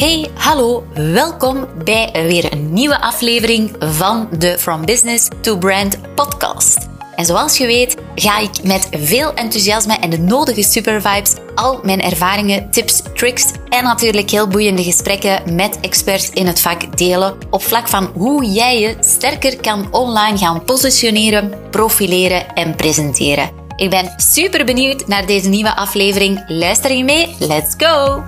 [0.00, 6.88] Hey, hallo, welkom bij weer een nieuwe aflevering van de From Business to Brand podcast.
[7.16, 12.00] En zoals je weet, ga ik met veel enthousiasme en de nodige supervibes al mijn
[12.00, 17.62] ervaringen, tips, tricks en natuurlijk heel boeiende gesprekken met experts in het vak delen op
[17.62, 23.50] vlak van hoe jij je sterker kan online gaan positioneren, profileren en presenteren.
[23.76, 26.44] Ik ben super benieuwd naar deze nieuwe aflevering.
[26.46, 27.36] Luister je mee?
[27.38, 28.24] Let's go!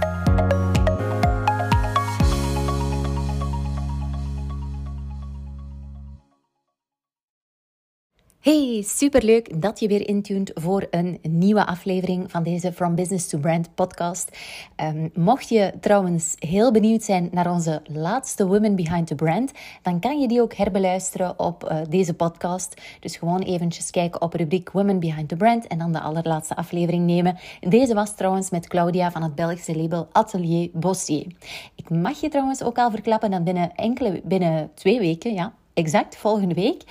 [8.43, 13.39] Hey, superleuk dat je weer intunt voor een nieuwe aflevering van deze From Business to
[13.39, 14.39] Brand podcast.
[14.77, 19.53] Um, mocht je trouwens heel benieuwd zijn naar onze laatste Women Behind the Brand,
[19.83, 22.81] dan kan je die ook herbeluisteren op uh, deze podcast.
[23.01, 27.07] Dus gewoon eventjes kijken op rubriek Women Behind the Brand en dan de allerlaatste aflevering
[27.07, 27.39] nemen.
[27.61, 31.27] Deze was trouwens met Claudia van het Belgische label Atelier Bossier.
[31.75, 36.17] Ik mag je trouwens ook al verklappen dat binnen enkele, binnen twee weken, ja, exact
[36.17, 36.83] volgende week,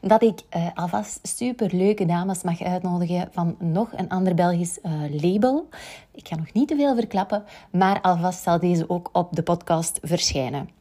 [0.00, 4.92] dat ik uh, alvast super leuke dames mag uitnodigen van nog een ander Belgisch uh,
[5.22, 5.68] label.
[6.12, 9.98] Ik ga nog niet te veel verklappen, maar alvast zal deze ook op de podcast
[10.02, 10.79] verschijnen.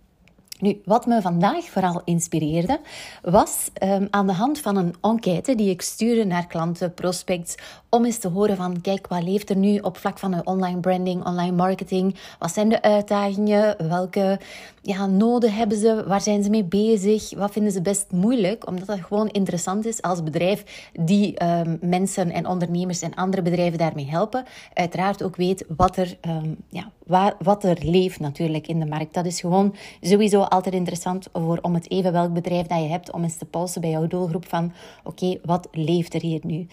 [0.60, 2.80] Nu, wat me vandaag vooral inspireerde,
[3.22, 7.56] was um, aan de hand van een enquête die ik stuurde naar klanten, prospects,
[7.90, 10.80] om eens te horen van, kijk, wat leeft er nu op vlak van de online
[10.80, 12.16] branding, online marketing?
[12.40, 13.88] Wat zijn de uitdagingen?
[13.90, 14.40] Welke
[14.82, 16.04] ja, noden hebben ze?
[16.08, 17.34] Waar zijn ze mee bezig?
[17.36, 18.68] Wat vinden ze best moeilijk?
[18.68, 23.78] Omdat het gewoon interessant is als bedrijf die um, mensen en ondernemers en andere bedrijven
[23.78, 24.46] daarmee helpen.
[24.74, 26.92] Uiteraard ook weet wat er, um, ja,
[27.40, 29.14] wat er leeft natuurlijk in de markt.
[29.14, 33.12] Dat is gewoon sowieso altijd interessant voor, om het even welk bedrijf dat je hebt,
[33.12, 36.68] om eens te polsen bij jouw doelgroep van, oké, wat leeft er hier nu?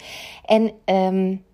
[0.45, 0.73] En...
[0.85, 1.45] Um,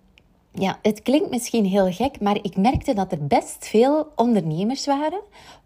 [0.55, 5.21] ja, het klinkt misschien heel gek, maar ik merkte dat er best veel ondernemers waren,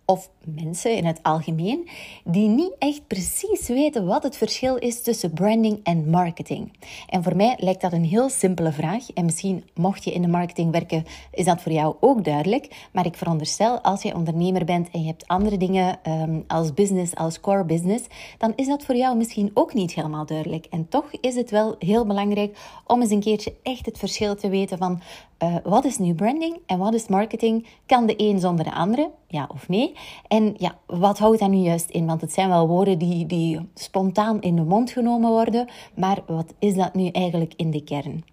[0.09, 1.87] of mensen in het algemeen,
[2.23, 6.71] die niet echt precies weten wat het verschil is tussen branding en marketing.
[7.09, 9.11] En voor mij lijkt dat een heel simpele vraag.
[9.13, 12.87] En misschien mocht je in de marketing werken, is dat voor jou ook duidelijk.
[12.91, 17.15] Maar ik veronderstel, als je ondernemer bent en je hebt andere dingen um, als business,
[17.15, 18.05] als core business,
[18.37, 20.65] dan is dat voor jou misschien ook niet helemaal duidelijk.
[20.65, 24.49] En toch is het wel heel belangrijk om eens een keertje echt het verschil te
[24.49, 25.01] weten van
[25.43, 27.67] uh, wat is nu branding en wat is marketing?
[27.85, 29.11] Kan de een zonder de andere?
[29.27, 29.93] Ja of nee?
[30.27, 32.05] En ja, wat houdt dat nu juist in?
[32.05, 36.53] Want het zijn wel woorden die, die spontaan in de mond genomen worden, maar wat
[36.59, 38.23] is dat nu eigenlijk in de kern?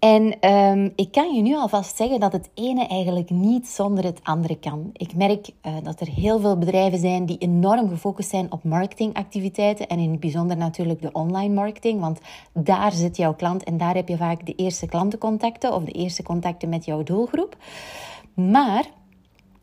[0.00, 4.20] En um, ik kan je nu alvast zeggen dat het ene eigenlijk niet zonder het
[4.22, 4.90] andere kan.
[4.92, 9.86] Ik merk uh, dat er heel veel bedrijven zijn die enorm gefocust zijn op marketingactiviteiten
[9.86, 12.18] en in het bijzonder natuurlijk de online marketing, want
[12.52, 16.22] daar zit jouw klant en daar heb je vaak de eerste klantencontacten of de eerste
[16.22, 17.56] contacten met jouw doelgroep.
[18.34, 18.84] Maar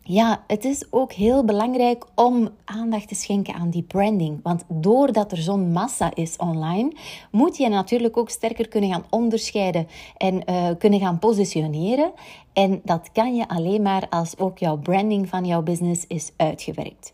[0.07, 4.39] ja, het is ook heel belangrijk om aandacht te schenken aan die branding.
[4.43, 6.91] Want doordat er zo'n massa is online,
[7.31, 12.11] moet je natuurlijk ook sterker kunnen gaan onderscheiden en uh, kunnen gaan positioneren.
[12.57, 17.13] En dat kan je alleen maar als ook jouw branding van jouw business is uitgewerkt.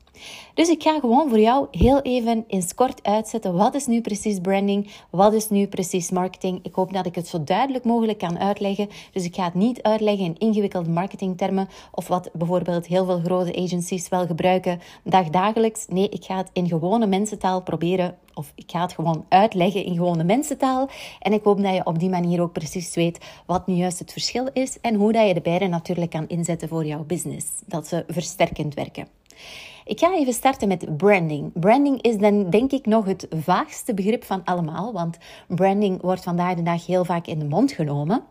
[0.54, 3.54] Dus ik ga gewoon voor jou heel even in kort uitzetten.
[3.54, 4.92] Wat is nu precies branding?
[5.10, 6.60] Wat is nu precies marketing?
[6.64, 8.90] Ik hoop dat ik het zo duidelijk mogelijk kan uitleggen.
[9.12, 13.56] Dus ik ga het niet uitleggen in ingewikkelde marketingtermen of wat bijvoorbeeld heel veel grote
[13.56, 15.86] agencies wel gebruiken dagdagelijks.
[15.88, 19.96] Nee, ik ga het in gewone mensentaal proberen of ik ga het gewoon uitleggen in
[19.96, 20.90] gewone mensentaal.
[21.20, 24.12] En ik hoop dat je op die manier ook precies weet wat nu juist het
[24.12, 27.48] verschil is en hoe dat je de beide natuurlijk kan inzetten voor jouw business.
[27.66, 29.08] Dat ze versterkend werken.
[29.86, 31.52] Ik ga even starten met branding.
[31.54, 35.18] Branding is dan denk ik nog het vaagste begrip van allemaal, want
[35.48, 38.24] branding wordt vandaag de dag heel vaak in de mond genomen.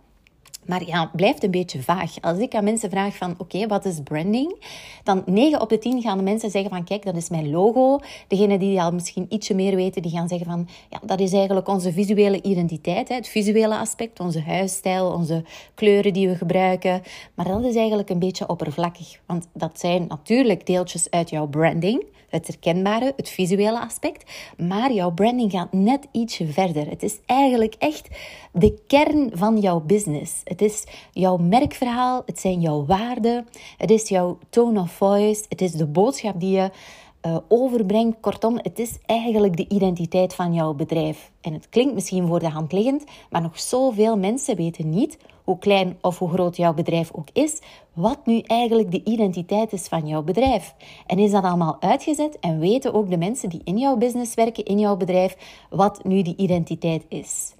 [0.66, 2.20] Maar ja, blijft een beetje vaag.
[2.20, 4.64] Als ik aan mensen vraag van, oké, wat is branding?
[5.04, 7.98] Dan 9 op de 10 gaan de mensen zeggen van, kijk, dat is mijn logo.
[8.28, 11.68] Degenen die al misschien ietsje meer weten, die gaan zeggen van, ja, dat is eigenlijk
[11.68, 13.08] onze visuele identiteit.
[13.08, 13.14] Hè?
[13.14, 17.02] Het visuele aspect, onze huisstijl, onze kleuren die we gebruiken.
[17.34, 19.20] Maar dat is eigenlijk een beetje oppervlakkig.
[19.26, 24.30] Want dat zijn natuurlijk deeltjes uit jouw branding het herkenbare, het visuele aspect.
[24.56, 26.88] Maar jouw branding gaat net ietsje verder.
[26.88, 28.08] Het is eigenlijk echt
[28.52, 30.40] de kern van jouw business.
[30.44, 35.60] Het is jouw merkverhaal, het zijn jouw waarden, het is jouw tone of voice, het
[35.60, 36.70] is de boodschap die je
[37.26, 38.16] uh, overbrengt.
[38.20, 41.30] Kortom, het is eigenlijk de identiteit van jouw bedrijf.
[41.40, 45.58] En het klinkt misschien voor de hand liggend, maar nog zoveel mensen weten niet, hoe
[45.58, 47.60] klein of hoe groot jouw bedrijf ook is,
[47.92, 50.74] wat nu eigenlijk de identiteit is van jouw bedrijf.
[51.06, 54.64] En is dat allemaal uitgezet en weten ook de mensen die in jouw business werken,
[54.64, 55.36] in jouw bedrijf,
[55.70, 57.54] wat nu die identiteit is.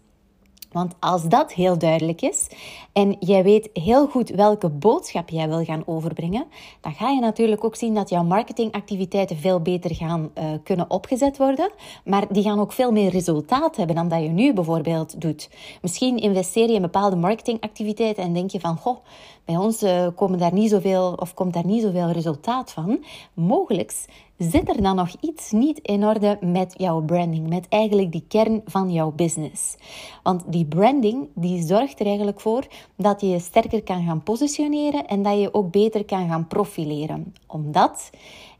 [0.73, 2.47] Want als dat heel duidelijk is
[2.93, 6.45] en jij weet heel goed welke boodschap jij wil gaan overbrengen,
[6.81, 11.37] dan ga je natuurlijk ook zien dat jouw marketingactiviteiten veel beter gaan uh, kunnen opgezet
[11.37, 11.71] worden.
[12.05, 15.51] Maar die gaan ook veel meer resultaat hebben dan dat je nu bijvoorbeeld doet.
[15.83, 18.97] Misschien investeer je in bepaalde marketingactiviteiten en denk je van, goh,
[19.45, 23.05] bij ons uh, komen daar niet zoveel, of komt daar niet zoveel resultaat van.
[23.35, 24.07] Mogelijk
[24.43, 28.63] zit er dan nog iets niet in orde met jouw branding, met eigenlijk die kern
[28.65, 29.77] van jouw business.
[30.23, 32.67] Want die branding die zorgt er eigenlijk voor
[32.97, 37.35] dat je je sterker kan gaan positioneren en dat je ook beter kan gaan profileren.
[37.47, 38.11] Omdat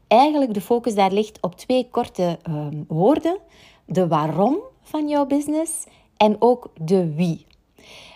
[0.07, 3.37] eigenlijk de focus daar ligt op twee korte uh, woorden:
[3.85, 5.85] de waarom van jouw business
[6.17, 7.45] en ook de wie.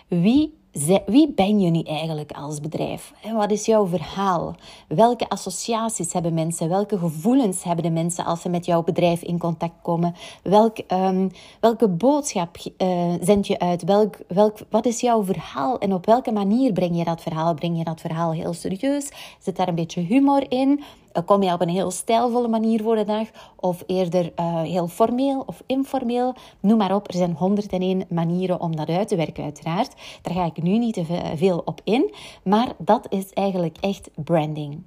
[0.08, 0.57] Wie
[1.06, 3.12] wie ben je nu eigenlijk als bedrijf?
[3.32, 4.54] Wat is jouw verhaal?
[4.88, 6.68] Welke associaties hebben mensen?
[6.68, 10.14] Welke gevoelens hebben de mensen als ze met jouw bedrijf in contact komen?
[10.42, 11.30] Welk, um,
[11.60, 13.84] welke boodschap uh, zend je uit?
[13.84, 17.54] Welk, welk, wat is jouw verhaal en op welke manier breng je dat verhaal?
[17.54, 19.08] Breng je dat verhaal heel serieus?
[19.38, 20.82] Zit daar een beetje humor in?
[21.12, 24.88] Eh, kom je op een heel stijlvolle manier voor de dag of eerder uh, heel
[24.88, 26.34] formeel of informeel?
[26.60, 29.94] Noem maar op, er zijn 101 manieren om dat uit te werken uiteraard.
[30.22, 34.82] Daar ga ik nu niet te veel op in, maar dat is eigenlijk echt branding.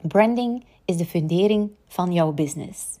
[0.00, 2.98] Branding is de fundering van jouw business.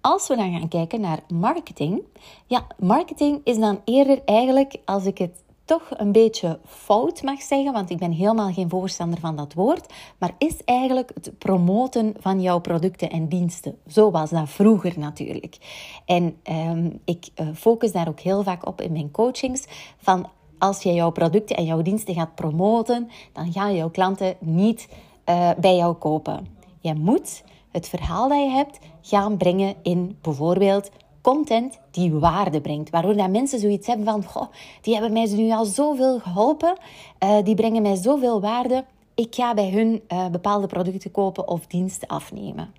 [0.00, 2.02] Als we dan gaan kijken naar marketing,
[2.46, 7.72] ja, marketing is dan eerder eigenlijk, als ik het toch een beetje fout mag zeggen,
[7.72, 12.40] want ik ben helemaal geen voorstander van dat woord, maar is eigenlijk het promoten van
[12.40, 13.78] jouw producten en diensten.
[13.86, 15.56] Zo was dat vroeger natuurlijk.
[16.04, 19.64] En ehm, ik uh, focus daar ook heel vaak op in mijn coachings,
[19.98, 20.28] van
[20.58, 24.88] als je jouw producten en jouw diensten gaat promoten, dan gaan jouw klanten niet
[25.28, 26.46] uh, bij jou kopen.
[26.80, 30.90] Je moet het verhaal dat je hebt gaan brengen in bijvoorbeeld
[31.32, 32.90] content die waarde brengt.
[32.90, 34.46] Waardoor dat mensen zoiets hebben van, goh,
[34.80, 36.76] die hebben mij nu al zoveel geholpen,
[37.24, 38.84] uh, die brengen mij zoveel waarde.
[39.14, 42.72] Ik ga bij hun uh, bepaalde producten kopen of diensten afnemen.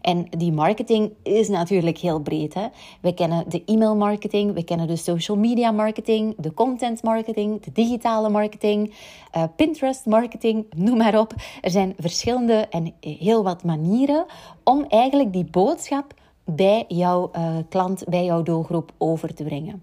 [0.00, 2.54] En die marketing is natuurlijk heel breed.
[2.54, 2.66] Hè?
[3.00, 7.72] We kennen de e-mail marketing, we kennen de social media marketing, de content marketing, de
[7.72, 8.94] digitale marketing,
[9.36, 11.34] uh, Pinterest marketing, noem maar op.
[11.60, 14.26] Er zijn verschillende en heel wat manieren
[14.64, 16.18] om eigenlijk die boodschap
[16.54, 19.82] bij jouw uh, klant, bij jouw doelgroep over te brengen.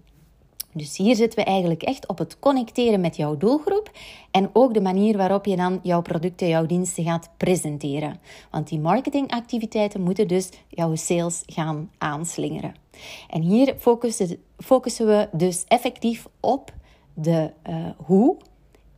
[0.72, 3.90] Dus hier zitten we eigenlijk echt op het connecteren met jouw doelgroep
[4.30, 8.20] en ook de manier waarop je dan jouw producten, jouw diensten gaat presenteren.
[8.50, 12.74] Want die marketingactiviteiten moeten dus jouw sales gaan aanslingeren.
[13.30, 16.72] En hier focussen, focussen we dus effectief op
[17.14, 18.36] de uh, hoe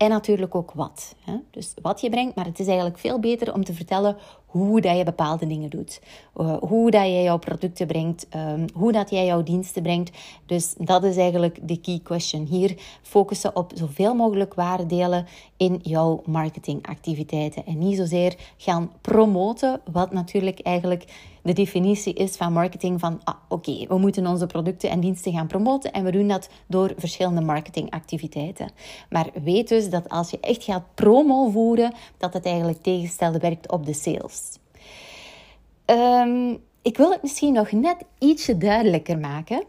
[0.01, 1.15] en natuurlijk ook wat.
[1.25, 1.37] Hè?
[1.51, 4.17] Dus wat je brengt, maar het is eigenlijk veel beter om te vertellen
[4.47, 6.01] hoe dat je bepaalde dingen doet.
[6.37, 10.11] Uh, hoe dat je jouw producten brengt, um, hoe dat jij jouw diensten brengt.
[10.47, 12.47] Dus dat is eigenlijk de key question.
[12.47, 15.27] Hier focussen op zoveel mogelijk waarde delen
[15.57, 17.67] in jouw marketingactiviteiten.
[17.67, 21.05] En niet zozeer gaan promoten, wat natuurlijk eigenlijk
[21.43, 25.47] de definitie is van marketing van ah, oké, we moeten onze producten en diensten gaan
[25.47, 28.73] promoten en we doen dat door verschillende marketingactiviteiten.
[29.11, 33.71] Maar weet dus dat als je echt gaat promo voeren, dat het eigenlijk tegenstelde werkt
[33.71, 34.59] op de sales.
[35.87, 39.65] Um, ik wil het misschien nog net ietsje duidelijker maken.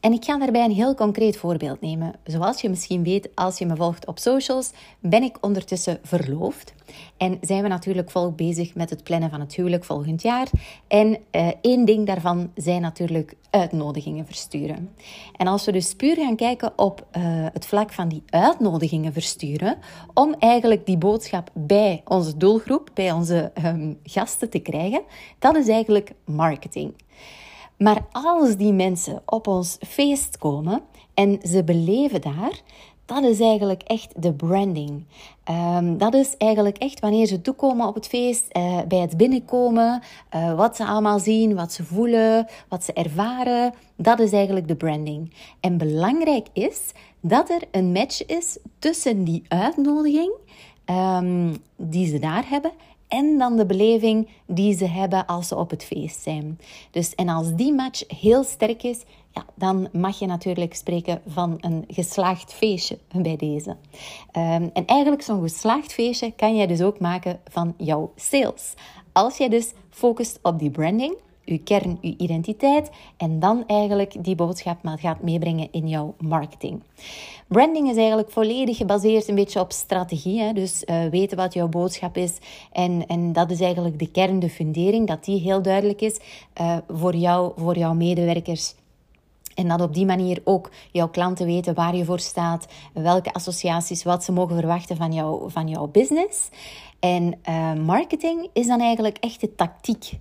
[0.00, 2.14] En ik ga daarbij een heel concreet voorbeeld nemen.
[2.24, 4.70] Zoals je misschien weet, als je me volgt op socials,
[5.00, 6.74] ben ik ondertussen verloofd.
[7.16, 10.48] En zijn we natuurlijk volop bezig met het plannen van het huwelijk volgend jaar.
[10.88, 14.90] En uh, één ding daarvan zijn natuurlijk uitnodigingen versturen.
[15.36, 17.22] En als we dus puur gaan kijken op uh,
[17.52, 19.78] het vlak van die uitnodigingen versturen,
[20.14, 25.02] om eigenlijk die boodschap bij onze doelgroep, bij onze um, gasten te krijgen,
[25.38, 26.94] dat is eigenlijk marketing.
[27.76, 30.80] Maar als die mensen op ons feest komen
[31.14, 32.60] en ze beleven daar,
[33.06, 35.04] dat is eigenlijk echt de branding.
[35.50, 40.02] Um, dat is eigenlijk echt wanneer ze toekomen op het feest, uh, bij het binnenkomen,
[40.34, 43.74] uh, wat ze allemaal zien, wat ze voelen, wat ze ervaren.
[43.96, 45.32] Dat is eigenlijk de branding.
[45.60, 46.80] En belangrijk is
[47.20, 50.32] dat er een match is tussen die uitnodiging
[50.86, 52.72] um, die ze daar hebben
[53.08, 56.58] en dan de beleving die ze hebben als ze op het feest zijn.
[56.90, 61.56] Dus, en als die match heel sterk is, ja, dan mag je natuurlijk spreken van
[61.60, 63.70] een geslaagd feestje bij deze.
[63.70, 68.74] Um, en eigenlijk zo'n geslaagd feestje kan jij dus ook maken van jouw sales.
[69.12, 74.34] Als jij dus focust op die branding, uw kern, uw identiteit en dan eigenlijk die
[74.34, 76.82] boodschap maar gaat meebrengen in jouw marketing.
[77.48, 80.40] Branding is eigenlijk volledig gebaseerd een beetje op strategie.
[80.40, 80.52] Hè?
[80.52, 82.38] Dus uh, weten wat jouw boodschap is.
[82.72, 86.18] En, en dat is eigenlijk de kern, de fundering, dat die heel duidelijk is
[86.60, 88.74] uh, voor, jou, voor jouw medewerkers
[89.54, 94.02] En dat op die manier ook jouw klanten weten waar je voor staat, welke associaties,
[94.02, 96.48] wat ze mogen verwachten van, jou, van jouw business.
[97.00, 100.18] En uh, marketing is dan eigenlijk echt de tactiek.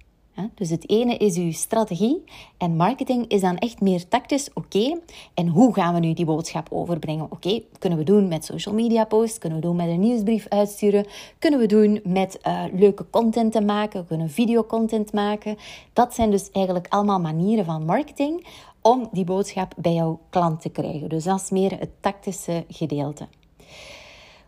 [0.55, 2.23] Dus het ene is uw strategie
[2.57, 4.49] en marketing is dan echt meer tactisch.
[4.53, 4.99] Oké,
[5.33, 7.31] en hoe gaan we nu die boodschap overbrengen?
[7.31, 11.05] Oké, kunnen we doen met social media posts, kunnen we doen met een nieuwsbrief uitsturen,
[11.39, 15.57] kunnen we doen met uh, leuke content te maken, we kunnen videocontent maken.
[15.93, 18.45] Dat zijn dus eigenlijk allemaal manieren van marketing
[18.81, 21.09] om die boodschap bij jouw klant te krijgen.
[21.09, 23.27] Dus dat is meer het tactische gedeelte.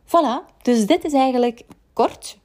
[0.06, 2.38] Voilà, dus dit is eigenlijk kort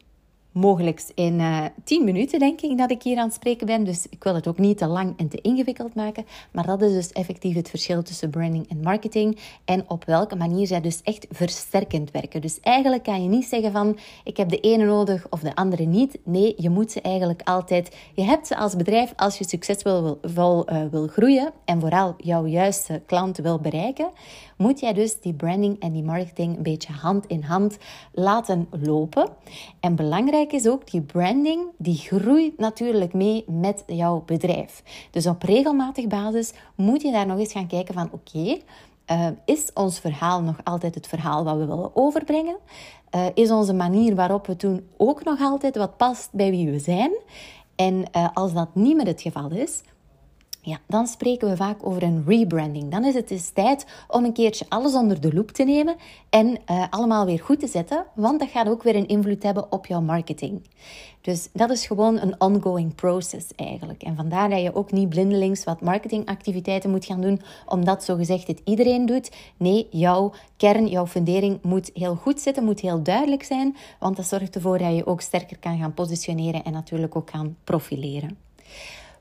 [0.52, 3.85] mogelijk in uh, eh, 10 minuten, denk ik, dat ik hier aan het spreken ben.
[3.85, 6.26] Dus ik wil het ook niet te lang en te ingewikkeld maken.
[6.52, 9.38] Maar dat is dus effectief het verschil tussen branding en marketing.
[9.64, 12.40] En op welke manier zij dus echt versterkend werken.
[12.40, 15.85] Dus eigenlijk kan je niet zeggen van, ik heb de ene nodig of de andere
[15.85, 16.18] niet.
[16.25, 17.97] Nee, je moet ze eigenlijk altijd...
[18.14, 22.14] Je hebt ze als bedrijf, als je succesvol wil, wil, uh, wil groeien en vooral
[22.18, 24.11] jouw juiste klant wil bereiken,
[24.56, 27.78] moet jij dus die branding en die marketing een beetje hand in hand
[28.12, 29.28] laten lopen.
[29.80, 34.83] En belangrijk is ook, die branding, die groeit natuurlijk mee met jouw bedrijf.
[35.11, 38.59] Dus op regelmatig basis moet je daar nog eens gaan kijken van, oké,
[39.05, 42.57] eh, is ons verhaal nog altijd het verhaal wat we willen overbrengen?
[43.15, 46.79] Uh, is onze manier waarop we doen ook nog altijd wat past bij wie we
[46.79, 47.13] zijn?
[47.77, 49.83] En uh, als dat niet meer het geval is,
[50.64, 52.90] ja, dan spreken we vaak over een rebranding.
[52.90, 55.97] Dan is het dus tijd om een keertje alles onder de loep te nemen
[56.31, 59.73] en uh, allemaal weer goed te zetten, want dat gaat ook weer een invloed hebben
[59.73, 60.62] op jouw marketing.
[61.21, 64.02] Dus dat is gewoon een ongoing process eigenlijk.
[64.02, 68.61] En vandaar dat je ook niet blindelings wat marketingactiviteiten moet gaan doen, omdat zogezegd het
[68.64, 69.31] iedereen doet.
[69.57, 74.26] Nee, jouw kern, jouw fundering moet heel goed zitten, moet heel duidelijk zijn, want dat
[74.26, 78.37] zorgt ervoor dat je ook sterker kan gaan positioneren en natuurlijk ook gaan profileren.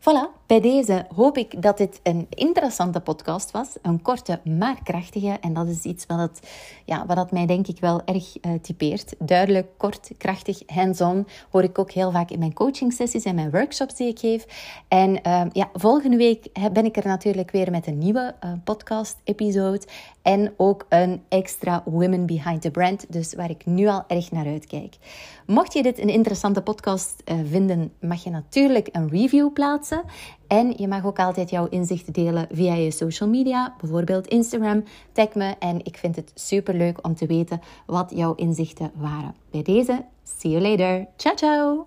[0.01, 3.67] Voilà, bij deze hoop ik dat dit een interessante podcast was.
[3.81, 5.38] Een korte, maar krachtige.
[5.41, 6.50] En dat is iets wat, het,
[6.86, 9.13] ja, wat het mij denk ik wel erg uh, typeert.
[9.20, 11.27] Duidelijk, kort, krachtig, hands-on.
[11.51, 14.46] Hoor ik ook heel vaak in mijn coaching sessies en mijn workshops die ik geef.
[14.88, 19.81] En uh, ja, volgende week ben ik er natuurlijk weer met een nieuwe uh, podcast-episode.
[20.22, 23.06] En ook een extra Women Behind the Brand.
[23.10, 24.96] Dus waar ik nu al erg naar uitkijk.
[25.46, 30.04] Mocht je dit een interessante podcast uh, vinden, mag je natuurlijk een review plaatsen.
[30.48, 34.84] En je mag ook altijd jouw inzichten delen via je social media, bijvoorbeeld Instagram.
[35.12, 39.36] Tag me en ik vind het super leuk om te weten wat jouw inzichten waren.
[39.51, 41.08] Bij deze, see you later.
[41.18, 41.86] Ciao, ciao.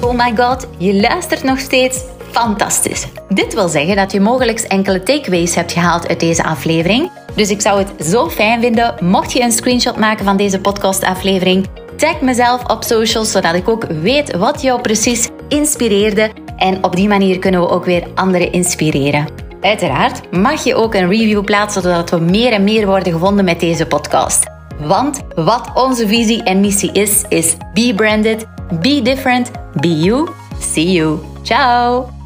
[0.00, 2.19] Oh my god, je luistert nog steeds.
[2.30, 3.06] Fantastisch.
[3.28, 7.10] Dit wil zeggen dat je mogelijk enkele takeaways hebt gehaald uit deze aflevering.
[7.34, 11.66] Dus ik zou het zo fijn vinden mocht je een screenshot maken van deze podcastaflevering.
[11.96, 16.30] Tag mezelf op socials zodat ik ook weet wat jou precies inspireerde.
[16.56, 19.26] En op die manier kunnen we ook weer anderen inspireren.
[19.60, 23.60] Uiteraard mag je ook een review plaatsen zodat we meer en meer worden gevonden met
[23.60, 24.44] deze podcast.
[24.78, 28.46] Want wat onze visie en missie is, is be branded,
[28.80, 30.28] be different, be you.
[30.58, 31.18] See you.
[31.42, 32.19] Ciao!